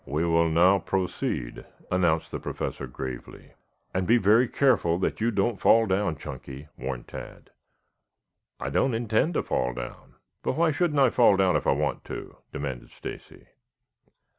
"We 0.07 0.25
will 0.25 0.49
now 0.49 0.79
proceed," 0.79 1.63
announced 1.91 2.31
the 2.31 2.39
Professor 2.39 2.87
gravely. 2.87 3.51
"And 3.93 4.07
be 4.07 4.17
very 4.17 4.47
careful 4.47 4.97
that 4.97 5.21
you 5.21 5.29
don't 5.29 5.61
fall 5.61 5.85
down, 5.85 6.15
Chunky," 6.17 6.69
warned 6.75 7.07
Tad. 7.07 7.51
"I 8.59 8.71
don't 8.71 8.95
intend 8.95 9.35
to 9.35 9.43
fall 9.43 9.73
down. 9.75 10.15
But 10.41 10.53
why 10.53 10.71
shouldn't 10.71 10.99
I 10.99 11.11
fall 11.11 11.37
down 11.37 11.55
if 11.55 11.67
I 11.67 11.73
want 11.73 12.03
to?" 12.05 12.37
demanded 12.51 12.89
Stacy. 12.89 13.45